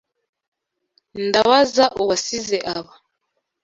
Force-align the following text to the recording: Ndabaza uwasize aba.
Ndabaza 1.25 1.85
uwasize 2.01 2.57
aba. 2.75 2.91